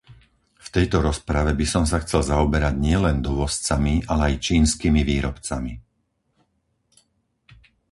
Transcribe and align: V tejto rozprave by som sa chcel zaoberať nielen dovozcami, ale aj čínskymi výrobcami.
V 0.57 0.67
tejto 0.75 0.97
rozprave 1.07 1.51
by 1.53 1.61
som 1.73 1.83
sa 1.91 1.97
chcel 2.03 2.21
zaoberať 2.31 2.73
nielen 2.87 3.17
dovozcami, 3.27 3.93
ale 4.11 4.21
aj 4.33 4.41
čínskymi 4.47 5.01
výrobcami. 5.05 5.77